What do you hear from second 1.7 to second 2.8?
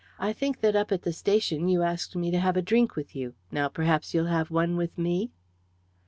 asked me to have a